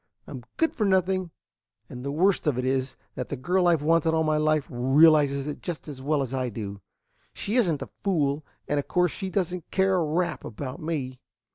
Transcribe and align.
I'm 0.25 0.43
good 0.57 0.73
for 0.75 0.83
nothing; 0.83 1.29
and 1.87 2.03
the 2.03 2.11
worst 2.11 2.47
of 2.47 2.57
it 2.57 2.65
is 2.65 2.97
that 3.13 3.27
the 3.27 3.35
girl 3.35 3.67
I've 3.67 3.83
wanted 3.83 4.15
all 4.15 4.23
my 4.23 4.37
life 4.37 4.65
realizes 4.67 5.45
it 5.45 5.61
just 5.61 5.87
as 5.87 6.01
well 6.01 6.23
as 6.23 6.33
I 6.33 6.49
do. 6.49 6.81
She 7.33 7.55
is 7.55 7.71
n't 7.71 7.83
a 7.83 7.89
fool; 8.03 8.43
and 8.67 8.79
of 8.79 8.87
course 8.87 9.11
she 9.11 9.29
does 9.29 9.53
n't 9.53 9.69
care 9.69 9.93
a 9.97 10.03
rap 10.03 10.43
about 10.43 10.81
me." 10.81 11.19